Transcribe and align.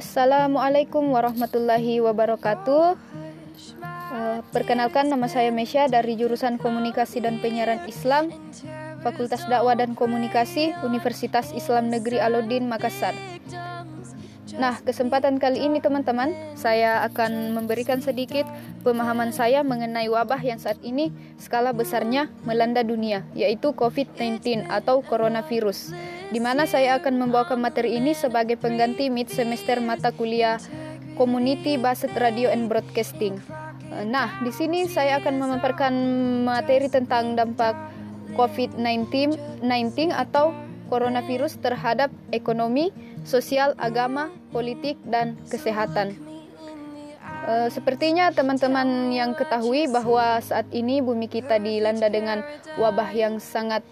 Assalamualaikum 0.00 1.12
warahmatullahi 1.12 2.00
wabarakatuh. 2.00 2.96
Uh, 3.84 4.40
perkenalkan 4.48 5.12
nama 5.12 5.28
saya 5.28 5.52
Mesya 5.52 5.92
dari 5.92 6.16
jurusan 6.16 6.56
Komunikasi 6.56 7.20
dan 7.20 7.36
Penyiaran 7.36 7.84
Islam, 7.84 8.32
Fakultas 9.04 9.44
Dakwah 9.44 9.76
dan 9.76 9.92
Komunikasi, 9.92 10.72
Universitas 10.88 11.52
Islam 11.52 11.92
Negeri 11.92 12.16
Alauddin 12.16 12.64
Makassar. 12.64 13.12
Nah, 14.56 14.80
kesempatan 14.80 15.36
kali 15.36 15.68
ini 15.68 15.84
teman-teman, 15.84 16.32
saya 16.56 17.04
akan 17.04 17.52
memberikan 17.52 18.00
sedikit 18.00 18.48
pemahaman 18.80 19.36
saya 19.36 19.60
mengenai 19.60 20.08
wabah 20.08 20.40
yang 20.40 20.56
saat 20.56 20.80
ini 20.80 21.12
skala 21.36 21.76
besarnya 21.76 22.32
melanda 22.48 22.80
dunia, 22.80 23.28
yaitu 23.36 23.76
COVID-19 23.76 24.64
atau 24.64 25.04
coronavirus. 25.04 25.92
Di 26.30 26.38
mana 26.38 26.62
saya 26.62 27.02
akan 27.02 27.26
membawakan 27.26 27.58
materi 27.58 27.98
ini 27.98 28.14
sebagai 28.14 28.54
pengganti 28.54 29.10
mid 29.10 29.26
semester 29.26 29.82
mata 29.82 30.14
kuliah 30.14 30.62
Community 31.18 31.74
Based 31.74 32.14
Radio 32.16 32.54
and 32.54 32.70
Broadcasting. 32.70 33.42
Nah, 33.90 34.38
di 34.38 34.54
sini 34.54 34.86
saya 34.86 35.18
akan 35.18 35.42
memaparkan 35.42 35.92
materi 36.46 36.86
tentang 36.86 37.34
dampak 37.34 37.74
COVID-19 38.38 39.34
atau 40.14 40.54
coronavirus 40.86 41.58
terhadap 41.58 42.14
ekonomi, 42.30 42.94
sosial, 43.26 43.74
agama, 43.74 44.30
politik, 44.54 44.94
dan 45.02 45.34
kesehatan. 45.50 46.14
E, 47.46 47.74
sepertinya 47.74 48.30
teman-teman 48.30 49.10
yang 49.10 49.34
ketahui 49.34 49.90
bahwa 49.90 50.38
saat 50.38 50.70
ini 50.70 51.02
bumi 51.02 51.26
kita 51.26 51.58
dilanda 51.58 52.06
dengan 52.06 52.46
wabah 52.78 53.10
yang 53.10 53.42
sangat 53.42 53.82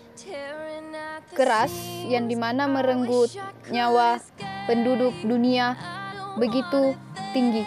keras 1.39 1.71
yang 2.11 2.27
di 2.27 2.35
mana 2.35 2.67
merenggut 2.67 3.31
nyawa 3.71 4.19
penduduk 4.67 5.15
dunia 5.23 5.79
begitu 6.35 6.99
tinggi. 7.31 7.63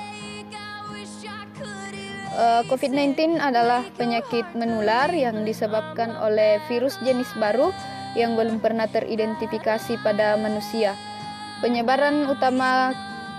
Eh, 2.31 2.63
COVID-19 2.67 3.39
adalah 3.39 3.87
penyakit 3.95 4.43
menular 4.55 5.07
yang 5.15 5.47
disebabkan 5.47 6.15
oleh 6.19 6.59
virus 6.67 6.99
jenis 7.03 7.31
baru 7.39 7.71
yang 8.19 8.35
belum 8.35 8.59
pernah 8.59 8.91
teridentifikasi 8.91 9.99
pada 10.03 10.35
manusia. 10.35 10.95
Penyebaran 11.63 12.27
utama 12.27 12.91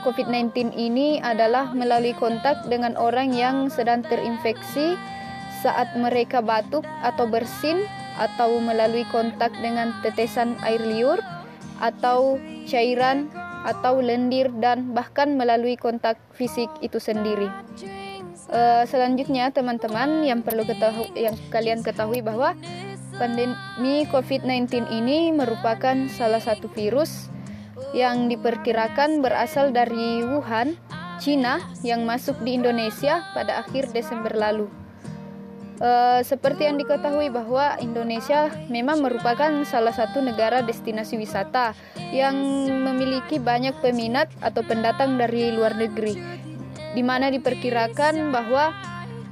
COVID-19 0.04 0.76
ini 0.76 1.20
adalah 1.20 1.72
melalui 1.76 2.16
kontak 2.16 2.64
dengan 2.68 2.96
orang 2.96 3.32
yang 3.32 3.68
sedang 3.68 4.04
terinfeksi 4.04 4.96
saat 5.62 5.94
mereka 5.94 6.42
batuk 6.42 6.82
atau 7.00 7.24
bersin 7.30 7.86
atau 8.18 8.60
melalui 8.60 9.04
kontak 9.08 9.52
dengan 9.60 9.92
tetesan 10.04 10.56
air 10.64 10.80
liur 10.80 11.20
atau 11.82 12.38
cairan 12.68 13.30
atau 13.62 14.02
lendir 14.02 14.50
dan 14.58 14.90
bahkan 14.94 15.38
melalui 15.38 15.78
kontak 15.78 16.18
fisik 16.34 16.68
itu 16.82 16.98
sendiri. 16.98 17.50
Uh, 18.52 18.84
selanjutnya 18.84 19.48
teman-teman 19.54 20.26
yang 20.26 20.44
perlu 20.44 20.66
ketahui 20.66 21.08
yang 21.16 21.38
kalian 21.48 21.80
ketahui 21.80 22.20
bahwa 22.20 22.52
pandemi 23.16 24.04
COVID-19 24.10 24.90
ini 24.92 25.30
merupakan 25.32 25.94
salah 26.12 26.42
satu 26.42 26.68
virus 26.68 27.32
yang 27.96 28.28
diperkirakan 28.28 29.20
berasal 29.20 29.70
dari 29.70 30.24
Wuhan, 30.24 30.76
Cina 31.20 31.60
yang 31.86 32.02
masuk 32.08 32.40
di 32.42 32.58
Indonesia 32.58 33.24
pada 33.36 33.62
akhir 33.62 33.92
Desember 33.94 34.32
lalu. 34.32 34.81
Uh, 35.80 36.20
seperti 36.22 36.68
yang 36.68 36.76
diketahui 36.76 37.32
bahwa 37.32 37.74
Indonesia 37.80 38.52
memang 38.68 39.00
merupakan 39.00 39.50
salah 39.64 39.90
satu 39.90 40.20
negara 40.20 40.60
destinasi 40.60 41.16
wisata 41.16 41.72
yang 42.12 42.36
memiliki 42.68 43.40
banyak 43.40 43.74
peminat 43.80 44.28
atau 44.44 44.60
pendatang 44.62 45.16
dari 45.16 45.48
luar 45.50 45.74
negeri, 45.74 46.14
di 46.92 47.02
mana 47.02 47.32
diperkirakan 47.32 48.30
bahwa 48.30 48.70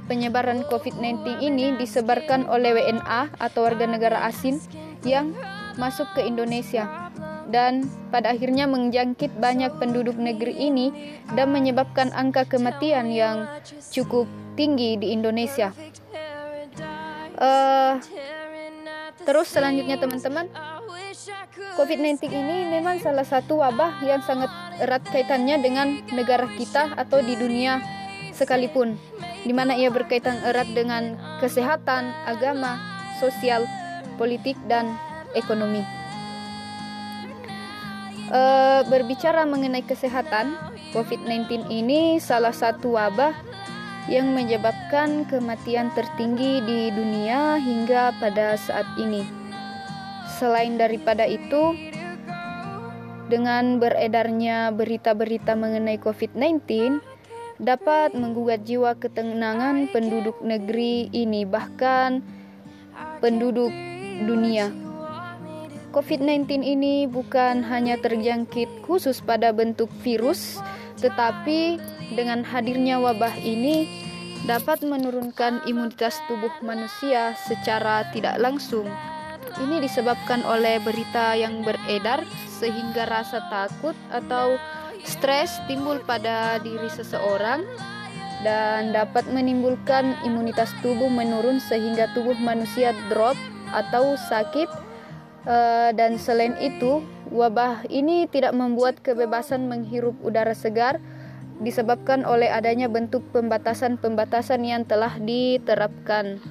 penyebaran 0.09 0.65
COVID-19 0.67 1.39
ini 1.39 1.77
disebarkan 1.77 2.49
oleh 2.49 2.73
WNA 2.75 3.31
atau 3.37 3.63
warga 3.63 3.85
negara 3.87 4.25
asing 4.27 4.59
yang 5.07 5.31
masuk 5.79 6.09
ke 6.17 6.25
Indonesia 6.27 7.11
dan 7.51 7.85
pada 8.09 8.31
akhirnya 8.31 8.65
menjangkit 8.65 9.35
banyak 9.37 9.75
penduduk 9.77 10.15
negeri 10.15 10.55
ini 10.55 11.19
dan 11.35 11.51
menyebabkan 11.51 12.09
angka 12.15 12.47
kematian 12.47 13.11
yang 13.11 13.47
cukup 13.91 14.25
tinggi 14.55 14.95
di 14.95 15.11
Indonesia. 15.11 15.75
Uh, 17.41 17.97
terus 19.25 19.49
selanjutnya 19.49 19.97
teman-teman, 19.97 20.45
COVID-19 21.73 22.29
ini 22.29 22.69
memang 22.69 23.01
salah 23.01 23.25
satu 23.25 23.65
wabah 23.65 24.05
yang 24.05 24.21
sangat 24.21 24.53
erat 24.77 25.01
kaitannya 25.09 25.57
dengan 25.57 25.87
negara 26.13 26.45
kita 26.53 26.93
atau 26.93 27.17
di 27.25 27.33
dunia 27.33 27.81
sekalipun, 28.37 28.93
di 29.41 29.53
mana 29.57 29.73
ia 29.73 29.89
berkaitan 29.89 30.37
erat 30.45 30.69
dengan 30.77 31.17
kesehatan, 31.41 32.13
agama, 32.29 32.77
sosial, 33.17 33.65
politik, 34.21 34.53
dan 34.69 34.93
ekonomi. 35.33 35.81
Uh, 38.29 38.85
berbicara 38.85 39.49
mengenai 39.49 39.81
kesehatan, 39.81 40.53
COVID-19 40.93 41.73
ini 41.73 42.21
salah 42.21 42.53
satu 42.53 42.95
wabah 42.95 43.50
yang 44.09 44.33
menyebabkan 44.33 45.29
kematian 45.29 45.93
tertinggi 45.93 46.63
di 46.65 46.89
dunia 46.89 47.61
hingga 47.61 48.15
pada 48.17 48.57
saat 48.57 48.87
ini. 48.97 49.21
Selain 50.41 50.79
daripada 50.79 51.27
itu, 51.29 51.77
dengan 53.29 53.77
beredarnya 53.77 54.73
berita-berita 54.73 55.53
mengenai 55.53 56.01
COVID-19 56.01 56.99
dapat 57.61 58.17
menggugat 58.17 58.65
jiwa 58.65 58.97
ketenangan 58.97 59.85
penduduk 59.93 60.41
negeri 60.41 61.13
ini 61.13 61.45
bahkan 61.45 62.25
penduduk 63.21 63.69
dunia. 64.25 64.73
COVID-19 65.91 66.63
ini 66.63 67.05
bukan 67.05 67.61
hanya 67.67 67.99
terjangkit 67.99 68.83
khusus 68.87 69.19
pada 69.19 69.51
bentuk 69.51 69.91
virus, 70.01 70.57
tetapi 71.01 71.81
dengan 72.13 72.45
hadirnya 72.45 73.01
wabah 73.01 73.35
ini 73.41 73.89
dapat 74.45 74.81
menurunkan 74.81 75.65
imunitas 75.69 76.17
tubuh 76.25 76.51
manusia 76.65 77.37
secara 77.45 78.09
tidak 78.09 78.41
langsung. 78.41 78.85
Ini 79.61 79.83
disebabkan 79.83 80.41
oleh 80.47 80.79
berita 80.81 81.35
yang 81.35 81.61
beredar 81.61 82.23
sehingga 82.47 83.05
rasa 83.09 83.43
takut 83.51 83.93
atau 84.09 84.55
stres 85.03 85.57
timbul 85.65 85.99
pada 86.05 86.61
diri 86.61 86.87
seseorang 86.87 87.65
dan 88.41 88.89
dapat 88.89 89.29
menimbulkan 89.29 90.17
imunitas 90.25 90.73
tubuh 90.81 91.09
menurun 91.09 91.61
sehingga 91.61 92.09
tubuh 92.17 92.33
manusia 92.41 92.93
drop 93.09 93.37
atau 93.69 94.17
sakit 94.17 94.69
uh, 95.45 95.89
dan 95.93 96.17
selain 96.17 96.57
itu 96.57 97.05
wabah 97.31 97.87
ini 97.87 98.27
tidak 98.27 98.51
membuat 98.51 98.99
kebebasan 98.99 99.71
menghirup 99.71 100.19
udara 100.21 100.51
segar 100.51 100.99
disebabkan 101.63 102.27
oleh 102.27 102.51
adanya 102.51 102.91
bentuk 102.91 103.23
pembatasan-pembatasan 103.31 104.61
yang 104.65 104.83
telah 104.83 105.15
diterapkan. 105.21 106.41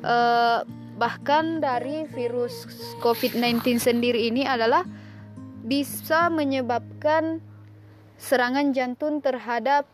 Uh, 0.00 0.66
bahkan 1.00 1.64
dari 1.64 2.04
virus 2.12 2.68
COVID-19 3.00 3.80
sendiri 3.80 4.28
ini 4.28 4.44
adalah 4.44 4.84
bisa 5.64 6.28
menyebabkan 6.28 7.40
serangan 8.20 8.76
jantung 8.76 9.24
terhadap 9.24 9.88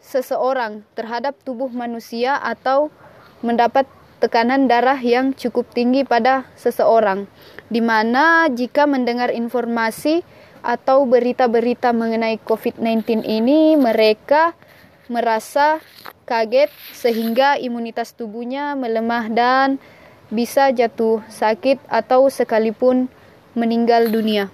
seseorang, 0.00 0.84
terhadap 0.92 1.36
tubuh 1.44 1.72
manusia 1.72 2.36
atau 2.36 2.92
mendapat 3.40 3.88
tekanan 4.20 4.68
darah 4.68 5.00
yang 5.00 5.32
cukup 5.32 5.72
tinggi 5.72 6.04
pada 6.04 6.44
seseorang. 6.54 7.24
Di 7.72 7.80
mana 7.80 8.46
jika 8.52 8.84
mendengar 8.84 9.32
informasi 9.32 10.20
atau 10.60 11.08
berita-berita 11.08 11.96
mengenai 11.96 12.36
COVID-19 12.44 13.24
ini, 13.24 13.80
mereka 13.80 14.52
merasa 15.08 15.80
kaget 16.28 16.70
sehingga 16.94 17.58
imunitas 17.58 18.14
tubuhnya 18.14 18.78
melemah 18.78 19.26
dan 19.32 19.68
bisa 20.30 20.70
jatuh 20.70 21.24
sakit 21.26 21.82
atau 21.90 22.30
sekalipun 22.30 23.10
meninggal 23.58 24.06
dunia. 24.12 24.46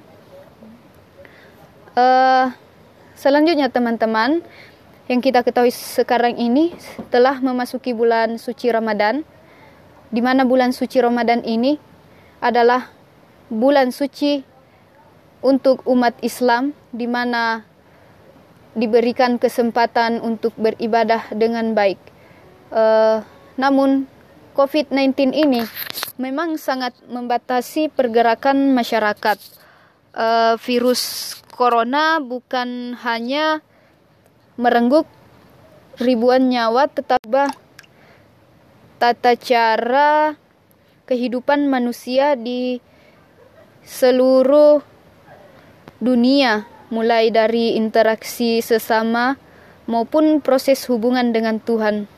Uh, 1.93 2.49
selanjutnya 3.13 3.69
teman-teman, 3.69 4.41
yang 5.07 5.21
kita 5.21 5.45
ketahui 5.45 5.71
sekarang 5.71 6.35
ini 6.41 6.73
telah 7.13 7.39
memasuki 7.45 7.93
bulan 7.93 8.41
suci 8.41 8.73
Ramadan, 8.73 9.23
di 10.11 10.21
mana 10.23 10.47
bulan 10.47 10.71
suci 10.71 11.03
Ramadan 11.03 11.43
ini 11.43 11.79
adalah 12.39 12.91
bulan 13.51 13.91
suci 13.91 14.43
untuk 15.43 15.87
umat 15.87 16.19
Islam 16.23 16.75
di 16.91 17.07
mana 17.07 17.63
diberikan 18.77 19.41
kesempatan 19.41 20.21
untuk 20.21 20.53
beribadah 20.59 21.33
dengan 21.33 21.73
baik. 21.73 21.99
Uh, 22.69 23.25
namun 23.57 24.05
COVID-19 24.53 25.33
ini 25.33 25.65
memang 26.21 26.61
sangat 26.61 26.93
membatasi 27.09 27.89
pergerakan 27.93 28.77
masyarakat. 28.77 29.39
Uh, 30.17 30.57
virus 30.65 31.37
corona 31.53 32.25
bukan 32.25 32.97
hanya 33.05 33.61
merenggut 34.57 35.05
ribuan 36.01 36.49
nyawa 36.49 36.89
tetapi 36.89 37.53
tata 38.97 39.37
cara 39.37 40.37
kehidupan 41.07 41.69
manusia 41.69 42.35
di 42.35 42.81
seluruh 43.87 44.83
dunia 46.03 46.67
mulai 46.91 47.31
dari 47.31 47.79
interaksi 47.79 48.61
sesama 48.61 49.39
maupun 49.87 50.43
proses 50.43 50.83
hubungan 50.91 51.31
dengan 51.31 51.63
Tuhan. 51.63 52.11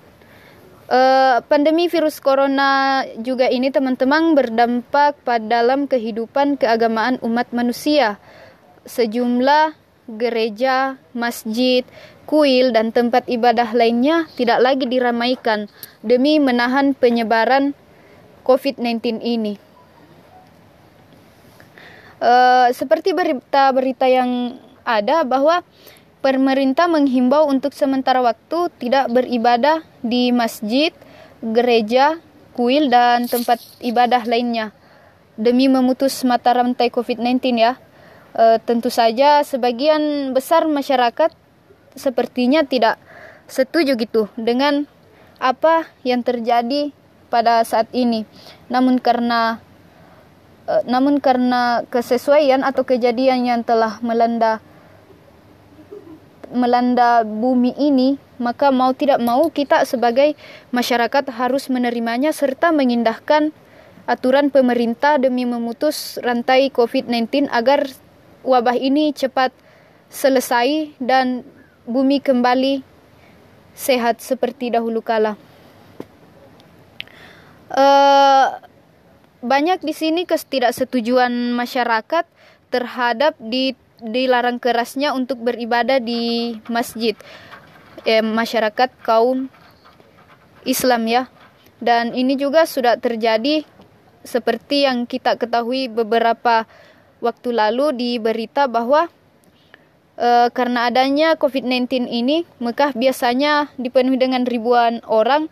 Uh, 0.89 1.45
pandemi 1.53 1.85
virus 1.85 2.17
corona 2.17 3.05
juga 3.21 3.53
ini 3.53 3.69
teman-teman 3.69 4.33
berdampak 4.33 5.21
pada 5.21 5.61
dalam 5.61 5.85
kehidupan 5.85 6.57
keagamaan 6.57 7.21
umat 7.21 7.53
manusia. 7.53 8.17
Sejumlah 8.89 9.77
gereja, 10.09 10.97
masjid, 11.13 11.85
kuil 12.29 12.77
dan 12.77 12.93
tempat 12.93 13.25
ibadah 13.25 13.73
lainnya 13.73 14.29
tidak 14.37 14.61
lagi 14.61 14.85
diramaikan 14.85 15.73
demi 16.05 16.37
menahan 16.37 16.93
penyebaran 16.93 17.73
COVID-19 18.45 19.25
ini. 19.25 19.57
Uh, 22.21 22.69
seperti 22.77 23.17
berita-berita 23.17 24.05
yang 24.11 24.61
ada 24.85 25.25
bahwa 25.25 25.65
pemerintah 26.21 26.85
menghimbau 26.85 27.49
untuk 27.49 27.73
sementara 27.73 28.21
waktu 28.21 28.69
tidak 28.77 29.09
beribadah 29.09 29.81
di 30.05 30.29
masjid, 30.35 30.93
gereja, 31.41 32.21
kuil, 32.53 32.93
dan 32.93 33.25
tempat 33.31 33.63
ibadah 33.81 34.27
lainnya 34.29 34.77
demi 35.39 35.71
memutus 35.71 36.27
mata 36.27 36.51
rantai 36.51 36.91
COVID-19 36.91 37.39
ya. 37.55 37.79
E, 38.35 38.59
tentu 38.67 38.91
saja 38.91 39.47
sebagian 39.47 40.35
besar 40.35 40.67
masyarakat 40.67 41.31
sepertinya 41.95 42.65
tidak 42.65 43.01
setuju 43.49 43.97
gitu 43.97 44.29
dengan 44.37 44.85
apa 45.39 45.89
yang 46.05 46.21
terjadi 46.21 46.93
pada 47.33 47.63
saat 47.65 47.89
ini. 47.95 48.27
Namun 48.69 49.01
karena 49.01 49.63
e, 50.69 50.85
namun 50.85 51.23
karena 51.23 51.87
kesesuaian 51.89 52.67
atau 52.67 52.85
kejadian 52.85 53.47
yang 53.49 53.61
telah 53.65 54.03
melanda 54.05 54.61
melanda 56.49 57.29
bumi 57.29 57.77
ini, 57.77 58.17
maka 58.41 58.73
mau 58.73 58.97
tidak 58.97 59.21
mau 59.21 59.53
kita 59.53 59.85
sebagai 59.85 60.33
masyarakat 60.73 61.29
harus 61.37 61.69
menerimanya 61.69 62.33
serta 62.33 62.73
mengindahkan 62.73 63.53
aturan 64.09 64.49
pemerintah 64.49 65.21
demi 65.21 65.45
memutus 65.45 66.17
rantai 66.25 66.73
COVID-19 66.73 67.53
agar 67.53 67.85
wabah 68.41 68.81
ini 68.81 69.13
cepat 69.13 69.53
selesai 70.09 70.97
dan 70.97 71.45
bumi 71.89 72.21
kembali 72.21 72.85
sehat 73.73 74.21
seperti 74.21 74.69
dahulu 74.77 75.01
kala. 75.01 75.41
Uh, 77.73 78.61
banyak 79.41 79.81
di 79.81 79.97
sini 79.97 80.29
ketidaksetujuan 80.29 81.57
masyarakat 81.57 82.29
terhadap 82.69 83.33
di 83.41 83.73
dilarang 84.05 84.61
kerasnya 84.61 85.17
untuk 85.17 85.43
beribadah 85.43 85.99
di 85.99 86.55
masjid 86.71 87.19
eh, 88.07 88.23
masyarakat 88.23 88.95
kaum 89.03 89.51
Islam 90.63 91.09
ya 91.11 91.23
dan 91.83 92.15
ini 92.15 92.39
juga 92.39 92.67
sudah 92.67 92.95
terjadi 92.99 93.67
seperti 94.23 94.87
yang 94.87 95.07
kita 95.07 95.35
ketahui 95.35 95.91
beberapa 95.91 96.67
waktu 97.19 97.51
lalu 97.51 97.87
di 97.95 98.11
berita 98.23 98.71
bahwa 98.71 99.11
eh, 100.19 100.49
karena 100.51 100.91
adanya 100.91 101.39
COVID-19 101.39 102.11
ini 102.11 102.43
Mekah 102.59 102.93
biasanya 102.99 103.71
dipenuhi 103.79 104.19
dengan 104.19 104.45
ribuan 104.45 105.01
orang. 105.07 105.47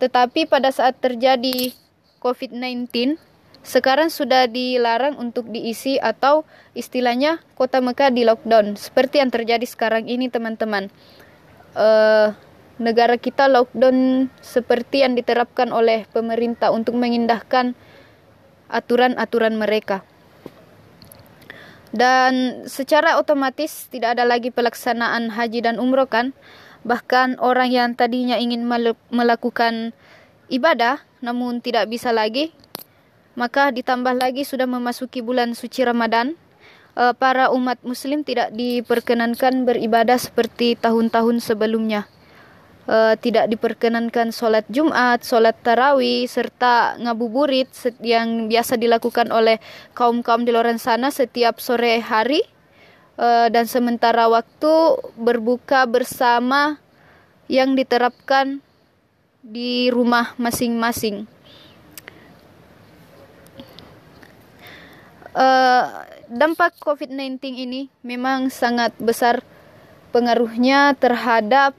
Tetapi 0.00 0.48
pada 0.48 0.72
saat 0.72 1.00
terjadi 1.00 1.72
COVID-19 2.20 3.16
sekarang 3.66 4.14
sudah 4.14 4.46
dilarang 4.46 5.18
untuk 5.18 5.50
diisi 5.50 5.98
atau 5.98 6.46
istilahnya 6.72 7.42
kota 7.58 7.82
Mekah 7.82 8.14
di 8.14 8.22
lockdown. 8.22 8.78
Seperti 8.78 9.18
yang 9.18 9.34
terjadi 9.34 9.66
sekarang 9.66 10.06
ini 10.06 10.30
teman-teman. 10.30 10.88
Uh, 11.76 12.32
negara 12.78 13.16
kita 13.20 13.48
lockdown 13.48 14.28
seperti 14.38 15.02
yang 15.04 15.16
diterapkan 15.16 15.72
oleh 15.72 16.04
pemerintah 16.12 16.72
untuk 16.72 16.96
mengindahkan 16.96 17.74
aturan-aturan 18.68 19.56
mereka 19.56 20.04
dan 21.96 22.62
secara 22.68 23.16
otomatis 23.16 23.88
tidak 23.88 24.20
ada 24.20 24.28
lagi 24.28 24.52
pelaksanaan 24.52 25.32
haji 25.32 25.64
dan 25.64 25.80
umroh 25.80 26.06
kan 26.06 26.36
bahkan 26.86 27.34
orang 27.42 27.72
yang 27.72 27.90
tadinya 27.96 28.38
ingin 28.38 28.68
melakukan 29.10 29.96
ibadah 30.52 31.02
namun 31.24 31.58
tidak 31.58 31.88
bisa 31.90 32.12
lagi 32.14 32.54
maka 33.36 33.68
ditambah 33.68 34.16
lagi 34.16 34.48
sudah 34.48 34.64
memasuki 34.64 35.20
bulan 35.20 35.52
suci 35.52 35.84
Ramadan, 35.84 36.40
uh, 36.96 37.12
para 37.12 37.52
umat 37.52 37.76
muslim 37.84 38.24
tidak 38.24 38.48
diperkenankan 38.56 39.68
beribadah 39.68 40.16
seperti 40.16 40.74
tahun-tahun 40.80 41.44
sebelumnya. 41.44 42.08
Uh, 42.86 43.18
tidak 43.18 43.50
diperkenankan 43.50 44.30
sholat 44.30 44.62
Jumat, 44.70 45.26
sholat 45.26 45.58
tarawih, 45.58 46.30
serta 46.30 46.94
ngabuburit 47.02 47.66
yang 47.98 48.46
biasa 48.46 48.78
dilakukan 48.78 49.34
oleh 49.34 49.58
kaum-kaum 49.90 50.46
di 50.46 50.54
luar 50.54 50.70
sana 50.78 51.10
setiap 51.10 51.58
sore 51.58 51.98
hari. 51.98 52.46
Uh, 53.18 53.50
dan 53.50 53.66
sementara 53.66 54.30
waktu 54.30 55.02
berbuka 55.18 55.82
bersama 55.88 56.78
yang 57.50 57.74
diterapkan 57.74 58.62
di 59.42 59.90
rumah 59.90 60.38
masing-masing. 60.38 61.26
uh, 65.36 65.84
dampak 66.32 66.80
COVID-19 66.80 67.38
ini 67.68 67.80
memang 68.00 68.48
sangat 68.48 68.96
besar 68.96 69.44
pengaruhnya 70.10 70.96
terhadap 70.96 71.76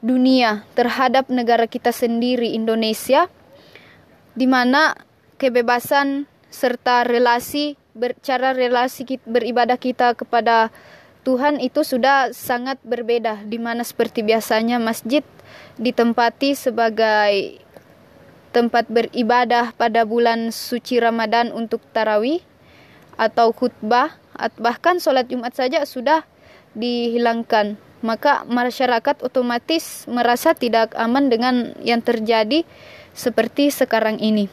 dunia, 0.00 0.64
terhadap 0.72 1.28
negara 1.28 1.68
kita 1.68 1.92
sendiri 1.92 2.56
Indonesia, 2.56 3.28
di 4.32 4.48
mana 4.48 4.96
kebebasan 5.36 6.28
serta 6.50 7.06
relasi 7.06 7.78
cara 8.24 8.56
relasi 8.56 9.06
beribadah 9.28 9.76
kita 9.76 10.16
kepada 10.16 10.72
Tuhan 11.20 11.60
itu 11.60 11.84
sudah 11.84 12.32
sangat 12.32 12.80
berbeda 12.80 13.44
di 13.44 13.60
mana 13.60 13.84
seperti 13.84 14.24
biasanya 14.24 14.80
masjid 14.80 15.20
ditempati 15.76 16.56
sebagai 16.56 17.60
tempat 18.50 18.88
beribadah 18.88 19.76
pada 19.76 20.08
bulan 20.08 20.48
suci 20.50 20.96
Ramadan 20.96 21.52
untuk 21.52 21.84
tarawih 21.92 22.40
atau 23.20 23.52
khutbah 23.52 24.16
bahkan 24.56 24.96
sholat 24.96 25.28
Jumat 25.28 25.52
saja 25.52 25.84
sudah 25.84 26.24
dihilangkan 26.72 27.76
maka 28.00 28.44
masyarakat 28.48 29.20
otomatis 29.20 30.08
merasa 30.08 30.56
tidak 30.56 30.96
aman 30.96 31.28
dengan 31.28 31.76
yang 31.84 32.00
terjadi 32.00 32.64
seperti 33.12 33.68
sekarang 33.68 34.16
ini. 34.20 34.48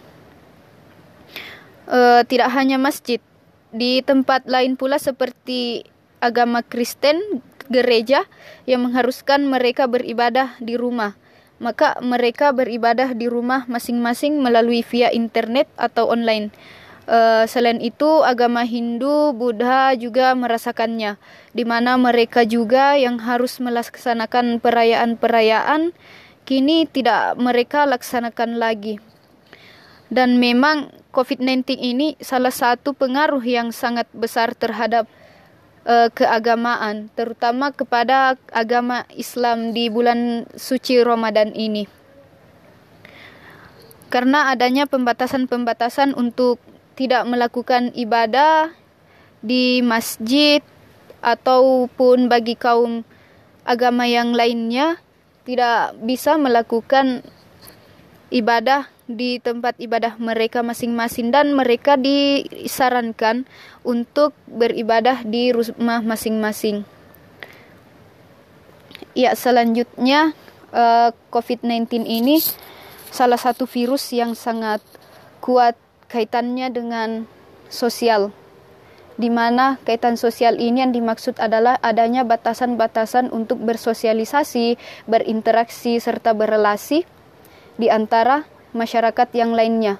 E, 1.88 2.00
tidak 2.28 2.52
hanya 2.52 2.76
masjid, 2.76 3.24
di 3.72 4.04
tempat 4.04 4.48
lain 4.48 4.76
pula 4.76 5.00
seperti 5.00 5.88
agama 6.20 6.64
Kristen, 6.64 7.44
gereja 7.68 8.28
yang 8.64 8.88
mengharuskan 8.88 9.48
mereka 9.48 9.88
beribadah 9.88 10.56
di 10.60 10.80
rumah. 10.80 11.16
Maka 11.58 11.98
mereka 12.06 12.54
beribadah 12.54 13.18
di 13.18 13.26
rumah 13.26 13.66
masing-masing 13.66 14.38
melalui 14.40 14.86
via 14.86 15.10
internet 15.10 15.66
atau 15.74 16.06
online. 16.14 16.54
Uh, 17.08 17.48
selain 17.48 17.80
itu, 17.80 18.20
agama 18.20 18.68
Hindu, 18.68 19.32
Buddha 19.32 19.96
juga 19.96 20.36
merasakannya, 20.36 21.16
di 21.56 21.64
mana 21.64 21.96
mereka 21.96 22.44
juga 22.44 23.00
yang 23.00 23.16
harus 23.24 23.64
melaksanakan 23.64 24.60
perayaan-perayaan 24.60 25.96
kini 26.44 26.84
tidak 26.84 27.40
mereka 27.40 27.88
laksanakan 27.88 28.60
lagi. 28.60 29.00
Dan 30.12 30.36
memang 30.40 30.92
COVID-19 31.16 31.80
ini 31.80 32.20
salah 32.20 32.52
satu 32.52 32.92
pengaruh 32.92 33.44
yang 33.44 33.72
sangat 33.72 34.12
besar 34.12 34.52
terhadap 34.52 35.08
uh, 35.88 36.12
keagamaan, 36.12 37.08
terutama 37.16 37.72
kepada 37.72 38.36
agama 38.52 39.08
Islam 39.16 39.72
di 39.72 39.88
bulan 39.88 40.44
suci 40.60 41.00
Ramadan 41.00 41.56
ini. 41.56 41.88
Karena 44.12 44.52
adanya 44.52 44.88
pembatasan-pembatasan 44.88 46.16
untuk 46.16 46.60
tidak 46.98 47.24
melakukan 47.30 47.94
ibadah 47.94 48.74
di 49.46 49.86
masjid 49.86 50.66
ataupun 51.22 52.26
bagi 52.26 52.58
kaum 52.58 53.06
agama 53.62 54.10
yang 54.10 54.34
lainnya 54.34 54.98
tidak 55.46 55.96
bisa 56.02 56.36
melakukan 56.36 57.22
ibadah 58.34 58.92
di 59.08 59.40
tempat 59.40 59.80
ibadah 59.80 60.20
mereka 60.20 60.60
masing-masing 60.60 61.32
dan 61.32 61.56
mereka 61.56 61.96
disarankan 61.96 63.48
untuk 63.88 64.36
beribadah 64.52 65.24
di 65.24 65.56
rumah 65.56 66.04
masing-masing. 66.04 66.84
Ya, 69.16 69.32
selanjutnya 69.34 70.36
eh, 70.76 71.10
COVID-19 71.32 72.04
ini 72.04 72.44
salah 73.08 73.40
satu 73.40 73.64
virus 73.64 74.12
yang 74.12 74.36
sangat 74.36 74.84
kuat 75.40 75.80
kaitannya 76.08 76.72
dengan 76.72 77.28
sosial 77.68 78.32
di 79.18 79.34
mana 79.34 79.82
kaitan 79.82 80.14
sosial 80.14 80.62
ini 80.62 80.86
yang 80.86 80.94
dimaksud 80.94 81.42
adalah 81.42 81.82
adanya 81.82 82.22
batasan-batasan 82.22 83.34
untuk 83.34 83.58
bersosialisasi, 83.66 84.78
berinteraksi 85.10 85.98
serta 85.98 86.38
berrelasi 86.38 87.02
di 87.82 87.90
antara 87.90 88.46
masyarakat 88.78 89.28
yang 89.34 89.58
lainnya. 89.58 89.98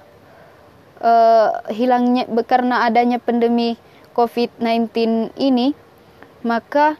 Uh, 0.98 1.54
hilangnya 1.70 2.26
karena 2.46 2.86
adanya 2.86 3.18
pandemi 3.18 3.78
COVID-19 4.14 5.30
ini, 5.38 5.74
maka 6.42 6.98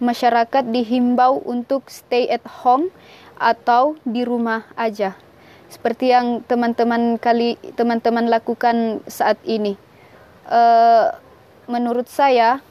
masyarakat 0.00 0.72
dihimbau 0.72 1.40
untuk 1.44 1.88
stay 1.88 2.28
at 2.28 2.44
home 2.64 2.92
atau 3.40 3.96
di 4.04 4.24
rumah 4.24 4.68
aja. 4.76 5.16
Seperti 5.66 6.14
yang 6.14 6.46
teman-teman 6.46 7.18
kali 7.18 7.58
teman-teman 7.74 8.30
lakukan 8.30 9.02
saat 9.10 9.38
ini. 9.42 9.74
Uh, 10.46 11.10
menurut 11.66 12.06
saya 12.06 12.62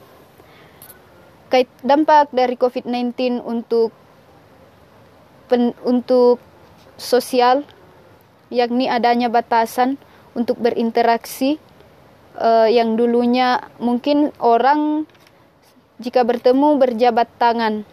dampak 1.84 2.32
dari 2.32 2.56
COVID-19 2.56 3.40
untuk 3.44 3.92
pen, 5.46 5.76
untuk 5.86 6.40
sosial 6.96 7.62
yakni 8.48 8.88
adanya 8.88 9.28
batasan 9.28 10.00
untuk 10.36 10.60
berinteraksi 10.60 11.60
uh, 12.38 12.68
yang 12.68 12.94
dulunya 12.94 13.60
mungkin 13.80 14.32
orang 14.40 15.08
jika 15.96 16.22
bertemu 16.28 16.76
berjabat 16.76 17.28
tangan 17.40 17.88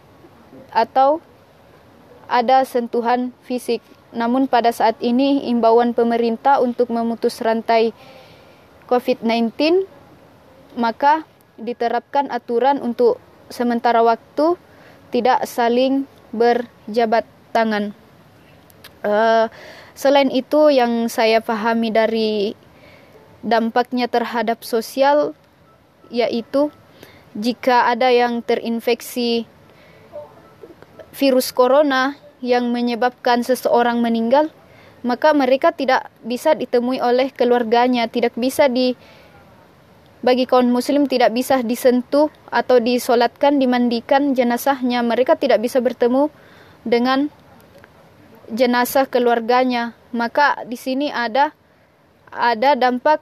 atau 0.75 1.23
ada 2.27 2.65
sentuhan 2.67 3.31
fisik. 3.45 3.79
Namun 4.13 4.45
pada 4.45 4.69
saat 4.69 4.95
ini 5.01 5.49
imbauan 5.49 5.97
pemerintah 5.97 6.61
untuk 6.61 6.93
memutus 6.93 7.41
rantai 7.41 7.91
COVID-19 8.85 9.89
maka 10.77 11.25
diterapkan 11.57 12.29
aturan 12.33 12.81
untuk 12.81 13.21
sementara 13.49 14.01
waktu 14.01 14.57
tidak 15.13 15.45
saling 15.45 16.09
berjabat 16.33 17.25
tangan. 17.53 17.93
Uh, 19.05 19.45
selain 19.93 20.33
itu 20.33 20.73
yang 20.73 21.05
saya 21.05 21.43
pahami 21.43 21.93
dari 21.93 22.57
dampaknya 23.45 24.09
terhadap 24.09 24.63
sosial 24.65 25.37
yaitu 26.09 26.71
jika 27.35 27.89
ada 27.91 28.09
yang 28.09 28.41
terinfeksi 28.41 29.45
virus 31.13 31.53
corona 31.53 32.17
yang 32.43 32.75
menyebabkan 32.75 33.39
seseorang 33.47 34.03
meninggal, 34.03 34.51
maka 35.07 35.31
mereka 35.31 35.71
tidak 35.71 36.11
bisa 36.19 36.51
ditemui 36.51 36.99
oleh 36.99 37.31
keluarganya, 37.31 38.11
tidak 38.11 38.35
bisa 38.35 38.67
di 38.67 38.99
bagi 40.23 40.47
kaum 40.47 40.71
muslim 40.71 41.03
tidak 41.07 41.35
bisa 41.35 41.59
disentuh 41.59 42.31
atau 42.47 42.79
disolatkan, 42.79 43.59
dimandikan 43.59 44.31
jenazahnya. 44.31 45.03
Mereka 45.03 45.35
tidak 45.35 45.59
bisa 45.59 45.83
bertemu 45.83 46.31
dengan 46.87 47.27
jenazah 48.47 49.03
keluarganya. 49.11 49.91
Maka 50.15 50.63
di 50.63 50.79
sini 50.79 51.11
ada 51.11 51.51
ada 52.31 52.79
dampak 52.79 53.19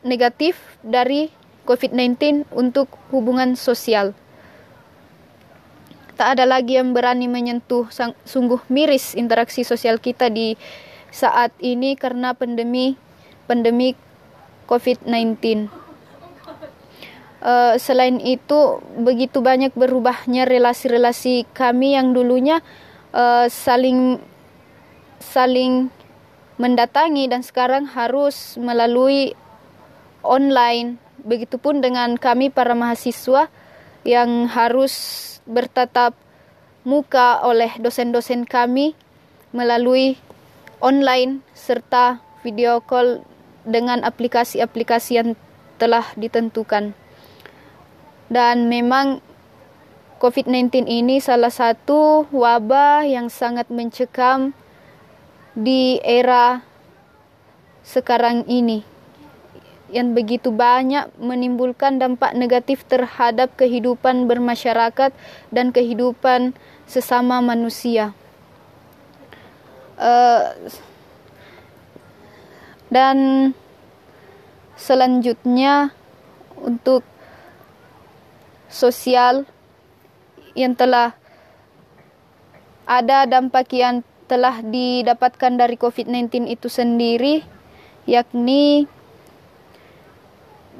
negatif 0.00 0.56
dari 0.80 1.28
COVID-19 1.68 2.48
untuk 2.56 2.88
hubungan 3.12 3.52
sosial. 3.52 4.16
Tak 6.20 6.36
ada 6.36 6.44
lagi 6.44 6.76
yang 6.76 6.92
berani 6.92 7.32
menyentuh 7.32 7.88
sungguh 8.28 8.60
miris 8.68 9.16
interaksi 9.16 9.64
sosial 9.64 9.96
kita 9.96 10.28
di 10.28 10.52
saat 11.08 11.48
ini 11.64 11.96
karena 11.96 12.36
pandemi 12.36 12.92
pandemi 13.48 13.96
COVID-19. 14.68 15.64
Uh, 17.40 17.72
selain 17.80 18.20
itu 18.20 18.84
begitu 19.00 19.40
banyak 19.40 19.72
berubahnya 19.72 20.44
relasi-relasi 20.44 21.48
kami 21.56 21.96
yang 21.96 22.12
dulunya 22.12 22.60
uh, 23.16 23.48
saling 23.48 24.20
saling 25.24 25.88
mendatangi 26.60 27.32
dan 27.32 27.40
sekarang 27.40 27.88
harus 27.88 28.60
melalui 28.60 29.32
online 30.20 31.00
begitupun 31.24 31.80
dengan 31.80 32.20
kami 32.20 32.52
para 32.52 32.76
mahasiswa 32.76 33.48
yang 34.04 34.44
harus 34.52 35.39
bertatap 35.50 36.14
muka 36.86 37.42
oleh 37.44 37.74
dosen-dosen 37.76 38.46
kami 38.46 38.94
melalui 39.50 40.16
online 40.80 41.44
serta 41.52 42.22
video 42.40 42.80
call 42.80 43.20
dengan 43.68 44.00
aplikasi-aplikasi 44.06 45.10
yang 45.20 45.28
telah 45.76 46.06
ditentukan. 46.16 46.96
Dan 48.30 48.70
memang 48.70 49.20
COVID-19 50.22 50.86
ini 50.86 51.18
salah 51.18 51.52
satu 51.52 52.28
wabah 52.30 53.04
yang 53.04 53.28
sangat 53.28 53.68
mencekam 53.68 54.52
di 55.56 55.98
era 56.04 56.62
sekarang 57.82 58.46
ini 58.46 58.89
yang 59.90 60.14
begitu 60.14 60.54
banyak 60.54 61.10
menimbulkan 61.18 61.98
dampak 61.98 62.34
negatif 62.38 62.86
terhadap 62.86 63.54
kehidupan 63.58 64.30
bermasyarakat 64.30 65.10
dan 65.50 65.66
kehidupan 65.74 66.54
sesama 66.86 67.42
manusia. 67.42 68.14
Uh, 70.00 70.54
dan 72.88 73.50
selanjutnya 74.78 75.92
untuk 76.56 77.04
sosial 78.70 79.44
yang 80.54 80.74
telah 80.74 81.12
ada 82.88 83.26
dampak 83.28 83.70
yang 83.70 84.02
telah 84.26 84.62
didapatkan 84.62 85.58
dari 85.58 85.74
COVID-19 85.74 86.46
itu 86.50 86.70
sendiri 86.70 87.42
yakni 88.06 88.86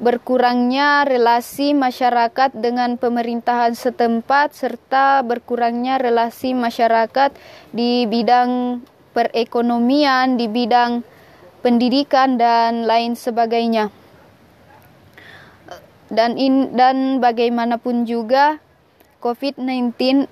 berkurangnya 0.01 1.05
relasi 1.05 1.77
masyarakat 1.77 2.57
dengan 2.57 2.97
pemerintahan 2.97 3.77
setempat 3.77 4.57
serta 4.57 5.21
berkurangnya 5.21 6.01
relasi 6.01 6.57
masyarakat 6.57 7.37
di 7.69 8.09
bidang 8.09 8.81
perekonomian, 9.13 10.41
di 10.41 10.49
bidang 10.49 11.05
pendidikan 11.61 12.41
dan 12.41 12.89
lain 12.89 13.13
sebagainya. 13.13 13.93
Dan 16.09 16.35
in, 16.35 16.73
dan 16.73 17.21
bagaimanapun 17.21 18.03
juga 18.09 18.57
COVID-19 19.21 20.25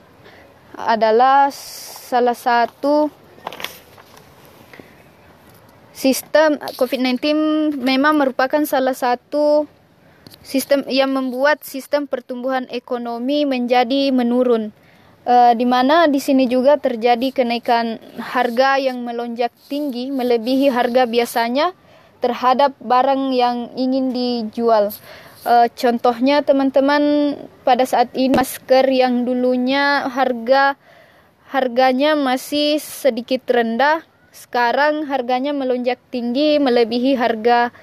adalah 0.75 1.53
salah 1.53 2.35
satu 2.35 3.18
sistem 5.99 6.55
COVID-19 6.79 7.19
memang 7.75 8.15
merupakan 8.15 8.63
salah 8.63 8.95
satu 8.95 9.67
sistem 10.39 10.87
yang 10.87 11.11
membuat 11.11 11.67
sistem 11.67 12.07
pertumbuhan 12.07 12.71
ekonomi 12.71 13.43
menjadi 13.43 14.15
menurun. 14.15 14.71
Uh, 15.27 15.51
di 15.51 15.67
mana 15.67 16.07
di 16.07 16.23
sini 16.23 16.47
juga 16.47 16.79
terjadi 16.79 17.35
kenaikan 17.35 17.99
harga 18.15 18.79
yang 18.79 19.03
melonjak 19.03 19.51
tinggi 19.67 20.07
melebihi 20.09 20.71
harga 20.71 21.03
biasanya 21.03 21.75
terhadap 22.23 22.71
barang 22.79 23.35
yang 23.35 23.67
ingin 23.75 24.15
dijual. 24.15 24.95
Uh, 25.43 25.67
contohnya 25.75 26.39
teman-teman 26.47 27.35
pada 27.67 27.83
saat 27.83 28.07
ini 28.15 28.31
masker 28.31 28.87
yang 28.87 29.27
dulunya 29.27 30.07
harga 30.07 30.79
harganya 31.51 32.15
masih 32.15 32.79
sedikit 32.79 33.43
rendah, 33.51 34.05
sekarang 34.31 35.09
harganya 35.09 35.51
melonjak 35.51 35.97
tinggi 36.13 36.61
melebihi 36.61 37.17
harga 37.17 37.73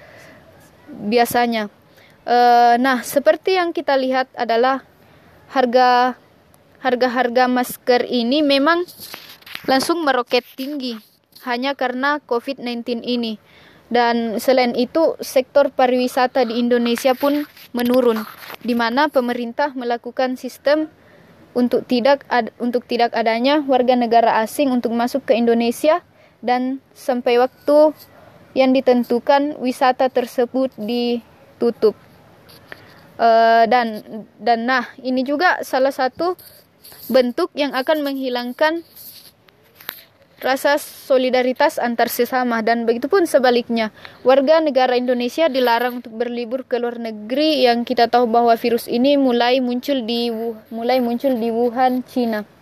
biasanya. 0.89 1.69
Uh, 2.27 2.75
nah, 2.83 3.07
seperti 3.07 3.55
yang 3.55 3.71
kita 3.71 3.95
lihat 3.95 4.27
adalah 4.35 4.83
harga 5.51 6.19
harga-harga 6.83 7.47
masker 7.47 8.07
ini 8.07 8.43
memang 8.43 8.83
langsung 9.67 10.03
meroket 10.03 10.43
tinggi 10.55 10.99
hanya 11.47 11.79
karena 11.79 12.19
COVID-19 12.27 13.07
ini. 13.07 13.39
Dan 13.87 14.43
selain 14.43 14.75
itu, 14.75 15.15
sektor 15.23 15.71
pariwisata 15.71 16.43
di 16.43 16.59
Indonesia 16.59 17.15
pun 17.15 17.47
menurun, 17.71 18.27
di 18.67 18.75
mana 18.75 19.07
pemerintah 19.07 19.71
melakukan 19.79 20.35
sistem 20.35 20.91
untuk 21.55 21.87
tidak 21.87 22.27
ad, 22.27 22.51
untuk 22.59 22.83
tidak 22.91 23.15
adanya 23.15 23.63
warga 23.63 23.95
negara 23.95 24.43
asing 24.43 24.75
untuk 24.75 24.91
masuk 24.91 25.23
ke 25.31 25.39
Indonesia 25.39 26.03
dan 26.47 26.79
sampai 26.95 27.43
waktu 27.43 27.91
yang 28.57 28.73
ditentukan 28.73 29.61
wisata 29.61 30.09
tersebut 30.09 30.73
ditutup. 30.81 31.93
Uh, 33.17 33.65
dan 33.69 34.05
dan 34.41 34.69
nah 34.69 34.85
ini 35.01 35.25
juga 35.25 35.61
salah 35.65 35.93
satu 35.93 36.37
bentuk 37.09 37.49
yang 37.57 37.73
akan 37.73 38.05
menghilangkan 38.05 38.85
rasa 40.41 40.81
solidaritas 40.81 41.77
antar 41.77 42.09
sesama. 42.09 42.65
Dan 42.65 42.89
begitupun 42.89 43.29
sebaliknya 43.29 43.93
warga 44.25 44.61
negara 44.65 44.97
Indonesia 44.97 45.53
dilarang 45.53 46.01
untuk 46.01 46.17
berlibur 46.17 46.65
ke 46.65 46.81
luar 46.81 46.97
negeri. 46.97 47.65
Yang 47.69 47.93
kita 47.93 48.09
tahu 48.09 48.25
bahwa 48.25 48.57
virus 48.57 48.89
ini 48.89 49.21
mulai 49.21 49.61
muncul 49.61 50.01
di 50.01 50.33
mulai 50.73 51.05
muncul 51.05 51.37
di 51.37 51.53
Wuhan 51.53 52.05
Cina 52.09 52.56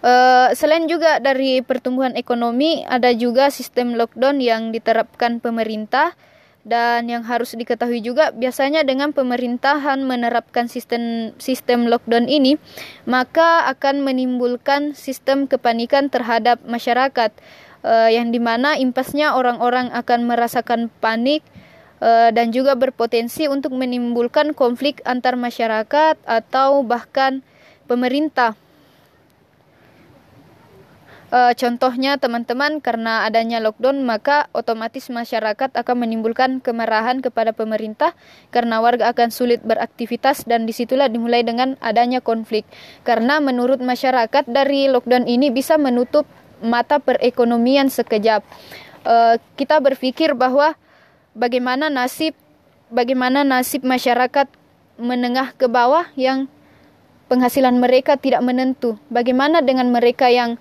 Uh, 0.00 0.48
selain 0.56 0.88
juga 0.88 1.20
dari 1.20 1.60
pertumbuhan 1.60 2.16
ekonomi, 2.16 2.88
ada 2.88 3.12
juga 3.12 3.52
sistem 3.52 3.92
lockdown 4.00 4.40
yang 4.40 4.72
diterapkan 4.72 5.44
pemerintah 5.44 6.16
dan 6.64 7.08
yang 7.08 7.20
harus 7.24 7.52
diketahui 7.56 8.04
juga 8.04 8.32
biasanya 8.32 8.84
dengan 8.84 9.12
pemerintahan 9.12 10.00
menerapkan 10.04 10.72
sistem 10.72 11.32
sistem 11.36 11.84
lockdown 11.88 12.32
ini, 12.32 12.56
maka 13.04 13.68
akan 13.68 14.00
menimbulkan 14.00 14.96
sistem 14.96 15.44
kepanikan 15.44 16.08
terhadap 16.08 16.60
masyarakat 16.64 17.32
uh, 17.84 18.08
yang 18.08 18.32
di 18.32 18.40
mana 18.40 18.80
impasnya 18.80 19.36
orang-orang 19.36 19.92
akan 19.92 20.24
merasakan 20.24 20.88
panik 21.04 21.44
uh, 22.00 22.32
dan 22.32 22.52
juga 22.56 22.76
berpotensi 22.76 23.48
untuk 23.48 23.76
menimbulkan 23.76 24.56
konflik 24.56 25.04
antar 25.04 25.36
masyarakat 25.36 26.16
atau 26.24 26.84
bahkan 26.84 27.44
pemerintah. 27.84 28.56
Uh, 31.30 31.54
contohnya 31.54 32.18
teman-teman 32.18 32.82
karena 32.82 33.22
adanya 33.22 33.62
lockdown 33.62 34.02
maka 34.02 34.50
otomatis 34.50 35.06
masyarakat 35.14 35.70
akan 35.78 35.96
menimbulkan 36.02 36.58
kemarahan 36.58 37.22
kepada 37.22 37.54
pemerintah 37.54 38.18
karena 38.50 38.82
warga 38.82 39.14
akan 39.14 39.30
sulit 39.30 39.62
beraktivitas 39.62 40.42
dan 40.42 40.66
di 40.66 40.74
situlah 40.74 41.06
dimulai 41.06 41.46
dengan 41.46 41.78
adanya 41.78 42.18
konflik 42.18 42.66
karena 43.06 43.38
menurut 43.38 43.78
masyarakat 43.78 44.42
dari 44.50 44.90
lockdown 44.90 45.30
ini 45.30 45.54
bisa 45.54 45.78
menutup 45.78 46.26
mata 46.66 46.98
perekonomian 46.98 47.94
sekejap. 47.94 48.42
Uh, 49.06 49.38
kita 49.54 49.78
berpikir 49.78 50.34
bahwa 50.34 50.74
bagaimana 51.38 51.86
nasib 51.94 52.34
bagaimana 52.90 53.46
nasib 53.46 53.86
masyarakat 53.86 54.50
menengah 54.98 55.54
ke 55.54 55.70
bawah 55.70 56.10
yang 56.18 56.50
penghasilan 57.30 57.78
mereka 57.78 58.18
tidak 58.18 58.42
menentu. 58.42 58.98
Bagaimana 59.14 59.62
dengan 59.62 59.94
mereka 59.94 60.26
yang 60.26 60.58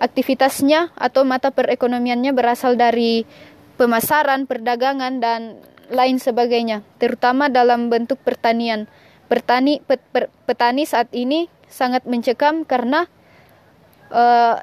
aktivitasnya 0.00 0.96
atau 0.96 1.28
mata 1.28 1.52
perekonomiannya 1.52 2.32
berasal 2.32 2.74
dari 2.74 3.28
pemasaran, 3.76 4.48
perdagangan 4.48 5.20
dan 5.20 5.60
lain 5.92 6.16
sebagainya, 6.16 6.80
terutama 6.96 7.52
dalam 7.52 7.92
bentuk 7.92 8.16
pertanian. 8.24 8.88
Petani 9.30 9.78
pet, 9.84 10.02
per, 10.10 10.26
petani 10.48 10.82
saat 10.88 11.06
ini 11.14 11.46
sangat 11.70 12.02
mencekam 12.02 12.66
karena 12.66 13.06
uh, 14.10 14.58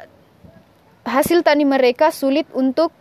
hasil 1.07 1.39
tani 1.47 1.63
mereka 1.63 2.11
sulit 2.11 2.45
untuk 2.51 2.91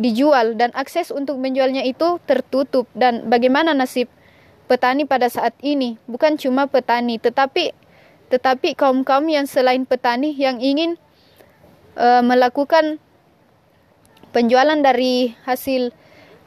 dijual 0.00 0.56
dan 0.56 0.72
akses 0.72 1.12
untuk 1.12 1.36
menjualnya 1.36 1.84
itu 1.84 2.16
tertutup 2.24 2.88
dan 2.96 3.28
bagaimana 3.28 3.76
nasib 3.76 4.08
petani 4.64 5.04
pada 5.04 5.28
saat 5.28 5.52
ini 5.60 6.00
bukan 6.08 6.40
cuma 6.40 6.64
petani 6.70 7.20
tetapi 7.20 7.76
tetapi 8.32 8.78
kaum-kaum 8.78 9.28
yang 9.28 9.44
selain 9.44 9.84
petani 9.84 10.32
yang 10.32 10.62
ingin 10.62 10.96
uh, 12.00 12.24
melakukan 12.24 12.96
penjualan 14.32 14.80
dari 14.80 15.36
hasil 15.44 15.92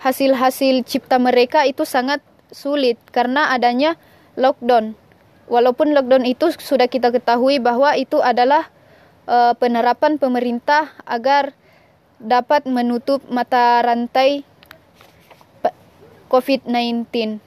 hasil-hasil 0.01 0.83
cipta 0.83 1.21
mereka 1.21 1.63
itu 1.63 1.85
sangat 1.85 2.19
sulit 2.51 2.97
karena 3.13 3.53
adanya 3.53 3.95
lockdown. 4.35 4.97
Walaupun 5.47 5.93
lockdown 5.93 6.25
itu 6.25 6.51
sudah 6.57 6.89
kita 6.89 7.13
ketahui 7.13 7.61
bahwa 7.61 7.93
itu 7.95 8.19
adalah 8.19 8.67
uh, 9.29 9.53
penerapan 9.55 10.17
pemerintah 10.17 10.91
agar 11.05 11.55
dapat 12.19 12.67
menutup 12.67 13.23
mata 13.27 13.83
rantai 13.83 14.47
COVID-19. 16.31 17.39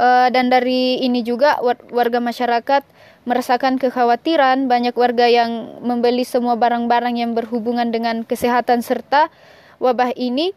Uh, 0.00 0.32
dan 0.32 0.48
dari 0.48 0.96
ini 1.04 1.20
juga 1.20 1.60
warga 1.92 2.24
masyarakat 2.24 2.82
merasakan 3.30 3.78
kekhawatiran, 3.78 4.66
banyak 4.66 4.90
warga 4.98 5.30
yang 5.30 5.78
membeli 5.86 6.26
semua 6.26 6.58
barang-barang 6.58 7.14
yang 7.14 7.38
berhubungan 7.38 7.94
dengan 7.94 8.26
kesehatan 8.26 8.82
serta 8.82 9.30
wabah 9.78 10.10
ini 10.18 10.50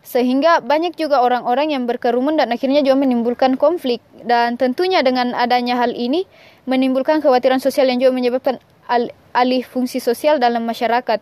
sehingga 0.00 0.64
banyak 0.64 0.96
juga 0.96 1.20
orang-orang 1.20 1.76
yang 1.76 1.84
berkerumun 1.84 2.38
dan 2.38 2.54
akhirnya 2.54 2.86
juga 2.86 3.02
menimbulkan 3.02 3.58
konflik. 3.58 3.98
Dan 4.22 4.54
tentunya 4.56 5.02
dengan 5.02 5.34
adanya 5.34 5.76
hal 5.82 5.92
ini 5.92 6.24
menimbulkan 6.64 7.18
kekhawatiran 7.18 7.58
sosial 7.58 7.90
yang 7.90 7.98
juga 7.98 8.14
menyebabkan 8.14 8.62
al 8.86 9.10
alih 9.34 9.66
fungsi 9.66 9.98
sosial 9.98 10.38
dalam 10.38 10.62
masyarakat. 10.64 11.20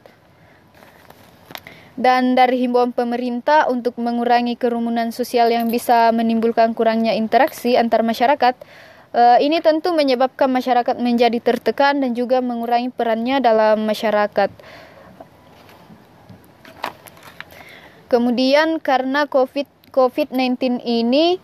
Dan 1.98 2.38
dari 2.38 2.62
himbauan 2.62 2.94
pemerintah 2.94 3.66
untuk 3.66 3.98
mengurangi 3.98 4.54
kerumunan 4.54 5.10
sosial 5.10 5.50
yang 5.50 5.66
bisa 5.66 6.14
menimbulkan 6.14 6.70
kurangnya 6.70 7.10
interaksi 7.18 7.74
antar 7.74 8.06
masyarakat 8.06 8.54
Uh, 9.18 9.34
ini 9.42 9.58
tentu 9.58 9.90
menyebabkan 9.90 10.46
masyarakat 10.46 10.94
menjadi 11.02 11.42
tertekan 11.42 11.98
dan 11.98 12.14
juga 12.14 12.38
mengurangi 12.38 12.94
perannya 12.94 13.42
dalam 13.42 13.82
masyarakat. 13.82 14.46
Kemudian 18.06 18.78
karena 18.78 19.26
COVID 19.26 19.66
COVID-19 19.90 20.86
ini 20.86 21.42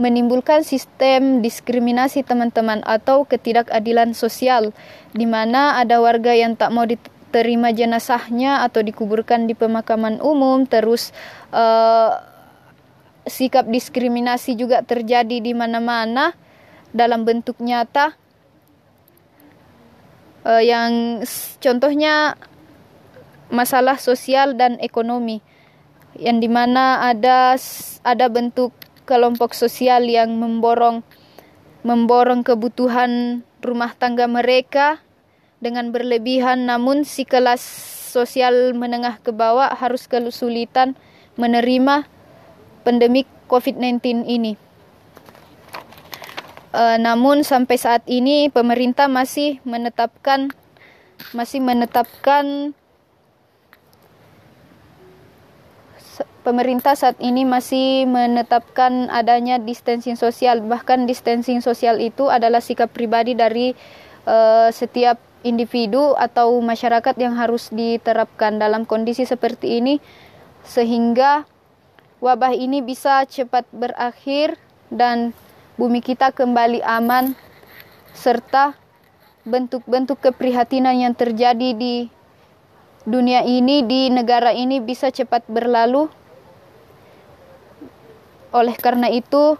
menimbulkan 0.00 0.64
sistem 0.64 1.44
diskriminasi 1.44 2.24
teman-teman 2.24 2.80
atau 2.80 3.28
ketidakadilan 3.28 4.16
sosial 4.16 4.72
di 5.12 5.28
mana 5.28 5.76
ada 5.76 6.00
warga 6.00 6.32
yang 6.32 6.56
tak 6.56 6.72
mau 6.72 6.88
diterima 6.88 7.76
jenazahnya 7.76 8.64
atau 8.64 8.80
dikuburkan 8.80 9.44
di 9.44 9.52
pemakaman 9.52 10.16
umum 10.24 10.64
terus 10.64 11.12
uh, 11.52 12.24
sikap 13.28 13.68
diskriminasi 13.68 14.56
juga 14.56 14.80
terjadi 14.80 15.44
di 15.44 15.52
mana-mana 15.52 16.32
dalam 16.92 17.24
bentuk 17.24 17.56
nyata 17.58 18.16
uh, 20.44 20.62
yang 20.62 21.24
contohnya 21.58 22.36
masalah 23.52 24.00
sosial 24.00 24.56
dan 24.56 24.80
ekonomi 24.80 25.44
yang 26.16 26.40
di 26.40 26.48
mana 26.48 27.08
ada 27.08 27.56
ada 28.04 28.26
bentuk 28.28 28.72
kelompok 29.08 29.56
sosial 29.56 30.04
yang 30.04 30.36
memborong 30.36 31.00
memborong 31.82 32.44
kebutuhan 32.44 33.42
rumah 33.64 33.92
tangga 33.96 34.28
mereka 34.28 35.00
dengan 35.58 35.90
berlebihan 35.90 36.68
namun 36.68 37.08
si 37.08 37.24
kelas 37.24 37.62
sosial 38.12 38.76
menengah 38.76 39.16
ke 39.24 39.32
bawah 39.32 39.72
harus 39.72 40.04
kesulitan 40.04 40.92
menerima 41.40 42.04
pandemik 42.84 43.24
COVID-19 43.48 44.28
ini. 44.28 44.61
Uh, 46.72 46.96
namun 46.96 47.44
sampai 47.44 47.76
saat 47.76 48.00
ini 48.08 48.48
pemerintah 48.48 49.04
masih 49.04 49.60
menetapkan 49.68 50.48
masih 51.36 51.60
menetapkan 51.60 52.72
pemerintah 56.42 56.98
saat 56.98 57.16
ini 57.22 57.46
masih 57.46 58.08
menetapkan 58.08 59.08
adanya 59.12 59.60
distancing 59.62 60.18
sosial. 60.18 60.60
Bahkan 60.64 61.06
distancing 61.06 61.62
sosial 61.62 62.02
itu 62.02 62.28
adalah 62.28 62.64
sikap 62.64 62.90
pribadi 62.90 63.36
dari 63.36 63.76
uh, 64.26 64.68
setiap 64.74 65.18
individu 65.42 66.14
atau 66.14 66.58
masyarakat 66.62 67.14
yang 67.18 67.34
harus 67.34 67.70
diterapkan 67.74 68.58
dalam 68.62 68.86
kondisi 68.86 69.26
seperti 69.26 69.82
ini 69.82 69.98
sehingga 70.62 71.46
wabah 72.22 72.54
ini 72.54 72.78
bisa 72.80 73.26
cepat 73.26 73.66
berakhir 73.74 74.54
dan 74.94 75.34
bumi 75.82 75.98
kita 75.98 76.30
kembali 76.30 76.78
aman, 76.86 77.34
serta 78.14 78.78
bentuk-bentuk 79.42 80.14
keprihatinan 80.22 80.94
yang 80.94 81.10
terjadi 81.10 81.74
di 81.74 82.06
dunia 83.02 83.42
ini, 83.42 83.82
di 83.82 84.06
negara 84.06 84.54
ini 84.54 84.78
bisa 84.78 85.10
cepat 85.10 85.42
berlalu. 85.50 86.06
Oleh 88.54 88.78
karena 88.78 89.10
itu, 89.10 89.58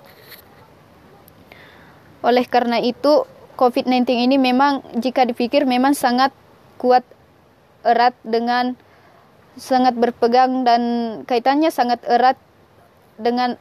oleh 2.22 2.46
karena 2.46 2.78
itu 2.78 3.26
COVID-19 3.58 4.06
ini 4.14 4.38
memang 4.38 4.78
jika 5.02 5.26
dipikir 5.26 5.66
memang 5.66 5.98
sangat 5.98 6.30
kuat 6.78 7.02
erat 7.82 8.14
dengan 8.22 8.78
sangat 9.58 9.98
berpegang 9.98 10.62
dan 10.62 10.82
kaitannya 11.26 11.74
sangat 11.74 11.98
erat 12.06 12.38
dengan 13.18 13.58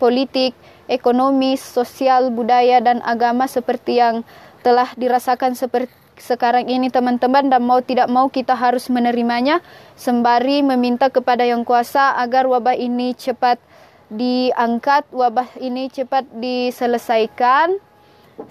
politik, 0.00 0.56
ekonomi, 0.86 1.54
sosial, 1.58 2.34
budaya, 2.34 2.82
dan 2.82 3.02
agama 3.02 3.46
seperti 3.46 3.98
yang 4.00 4.22
telah 4.66 4.90
dirasakan 4.98 5.54
seperti 5.54 5.92
sekarang 6.16 6.66
ini 6.66 6.88
teman-teman. 6.88 7.52
Dan 7.52 7.62
mau 7.64 7.78
tidak 7.84 8.08
mau 8.08 8.26
kita 8.32 8.56
harus 8.56 8.88
menerimanya 8.88 9.60
sembari 9.94 10.64
meminta 10.64 11.12
kepada 11.12 11.44
yang 11.44 11.62
kuasa 11.62 12.16
agar 12.18 12.48
wabah 12.48 12.74
ini 12.74 13.12
cepat 13.14 13.60
diangkat, 14.08 15.06
wabah 15.10 15.50
ini 15.58 15.90
cepat 15.90 16.26
diselesaikan 16.34 17.85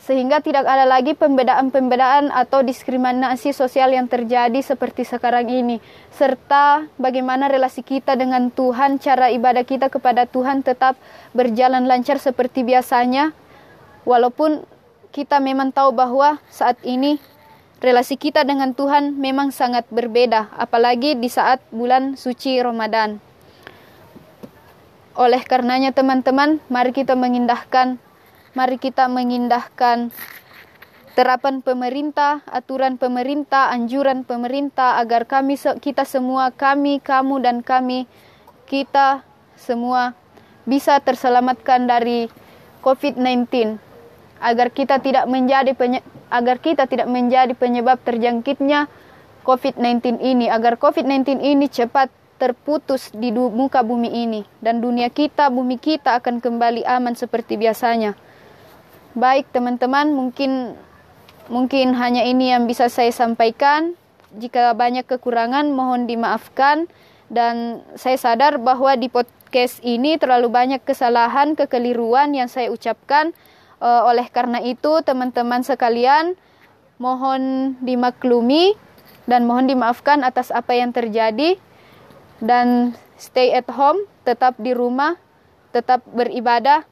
sehingga 0.02 0.41
tidak 0.41 0.65
ada 0.65 0.89
lagi 0.89 1.13
pembedaan-pembedaan 1.13 2.34
atau 2.34 2.65
diskriminasi 2.65 3.54
sosial 3.54 3.93
yang 3.93 4.10
terjadi 4.10 4.58
seperti 4.65 5.06
sekarang 5.06 5.45
ini. 5.45 5.78
Serta 6.10 6.89
bagaimana 6.98 7.45
relasi 7.45 7.86
kita 7.86 8.17
dengan 8.17 8.50
Tuhan 8.50 8.98
cara 8.98 9.30
ibadah 9.30 9.62
kita 9.62 9.93
kepada 9.93 10.26
Tuhan 10.26 10.65
tetap 10.65 10.98
berjalan 11.38 11.86
lancar 11.86 12.17
seperti 12.17 12.65
biasanya. 12.65 13.38
Walaupun 14.10 14.65
kita 15.13 15.38
memang 15.38 15.69
tahu 15.69 15.93
bahwa 15.93 16.41
saat 16.50 16.82
ini 16.82 17.21
relasi 17.78 18.17
kita 18.17 18.41
dengan 18.41 18.74
Tuhan 18.74 19.21
memang 19.21 19.54
sangat 19.54 19.86
berbeda 19.93 20.50
apalagi 20.58 21.13
di 21.13 21.30
saat 21.30 21.62
bulan 21.69 22.17
suci 22.17 22.58
Ramadan. 22.58 23.21
Oleh 25.15 25.39
karenanya 25.48 25.95
teman-teman 25.95 26.60
mari 26.67 26.91
kita 26.91 27.15
mengindahkan 27.15 28.02
Mari 28.56 28.80
kita 28.80 29.12
mengindahkan 29.12 30.15
terapan 31.12 31.60
pemerintah, 31.60 32.39
aturan 32.48 32.96
pemerintah, 32.96 33.68
anjuran 33.68 34.24
pemerintah 34.24 34.96
agar 34.96 35.28
kami 35.28 35.60
kita 35.84 36.08
semua, 36.08 36.56
kami, 36.56 37.04
kamu 37.04 37.44
dan 37.44 37.60
kami 37.60 38.08
kita 38.63 39.28
semua 39.60 40.15
bisa 40.63 41.04
terselamatkan 41.04 41.84
dari 41.84 42.32
COVID-19 42.80 43.76
agar 44.39 44.72
kita 44.72 45.04
tidak 45.04 45.28
menjadi 45.28 45.76
agar 46.32 46.56
kita 46.63 46.88
tidak 46.88 47.12
menjadi 47.12 47.52
penyebab 47.60 48.00
terjangkitnya 48.08 48.88
COVID-19 49.44 50.24
ini. 50.24 50.48
Agar 50.48 50.80
COVID-19 50.80 51.44
ini 51.44 51.68
cepat 51.68 52.08
terputus 52.39 53.12
di 53.12 53.36
muka 53.36 53.84
bumi 53.84 54.15
ini. 54.15 54.48
Dan 54.63 54.80
dunia 54.80 55.12
kita 55.12 55.52
bumi 55.52 55.76
kita 55.76 56.24
akan 56.24 56.39
kembali 56.39 56.88
aman 56.88 57.20
seperti 57.20 57.60
biasanya. 57.60 58.15
Baik 59.15 59.47
teman-teman, 59.56 60.12
mungkin 60.12 60.75
mungkin 61.47 61.95
hanya 61.95 62.28
ini 62.28 62.51
yang 62.51 62.67
bisa 62.67 62.91
saya 62.91 63.15
sampaikan. 63.15 63.95
Jika 64.36 64.75
banyak 64.75 65.08
kekurangan 65.08 65.71
mohon 65.71 66.04
dimaafkan 66.04 66.91
dan 67.32 67.80
saya 67.95 68.19
sadar 68.19 68.60
bahwa 68.60 68.91
di 68.99 69.08
podcast 69.08 69.80
ini 69.88 70.19
terlalu 70.19 70.51
banyak 70.51 70.84
kesalahan, 70.84 71.56
kekeliruan 71.56 72.36
yang 72.36 72.51
saya 72.51 72.67
ucapkan. 72.67 73.32
Uh, 73.80 74.04
oleh 74.04 74.28
karena 74.28 74.60
itu, 74.60 74.99
teman-teman 75.08 75.63
sekalian, 75.63 76.36
mohon 76.99 77.75
dimaklumi 77.80 78.75
dan 79.32 79.47
mohon 79.47 79.71
dimaafkan 79.71 80.28
atas 80.28 80.51
apa 80.51 80.75
yang 80.75 80.91
terjadi 80.91 81.56
dan 82.43 82.91
stay 83.15 83.56
at 83.56 83.71
home, 83.71 84.04
tetap 84.28 84.60
di 84.60 84.75
rumah, 84.75 85.15
tetap 85.71 86.04
beribadah 86.12 86.84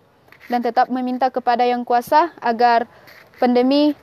dan 0.47 0.65
tetap 0.65 0.89
meminta 0.89 1.29
kepada 1.29 1.63
Yang 1.63 1.86
Kuasa 1.86 2.34
agar 2.41 2.89
pandemi 3.38 3.93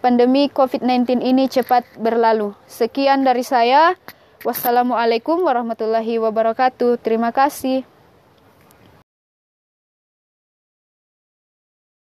pandemi 0.00 0.48
COVID-19 0.48 1.20
ini 1.20 1.50
cepat 1.50 1.84
berlalu. 2.00 2.56
Sekian 2.64 3.24
dari 3.24 3.44
saya. 3.44 3.98
Wassalamualaikum 4.40 5.44
warahmatullahi 5.44 6.16
wabarakatuh. 6.16 6.96
Terima 7.04 7.28
kasih. 7.28 7.89